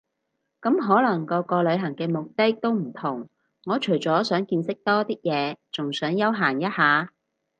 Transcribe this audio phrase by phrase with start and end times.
[0.63, 3.29] 咁可能個個旅行嘅目的都唔同
[3.65, 7.11] 我除咗想見識多啲嘢，仲想休閒一下